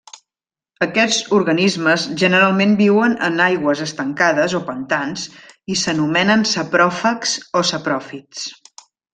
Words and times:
Aquests 0.85 1.17
organismes 1.39 2.05
generalment 2.21 2.73
viuen 2.79 3.13
en 3.27 3.37
aigües 3.49 3.83
estancades 3.87 4.57
o 4.61 4.65
pantans 4.71 5.29
i 5.75 5.79
s'anomenen 5.85 6.49
sapròfags 6.57 7.37
o 7.63 7.67
sapròfits. 7.75 8.47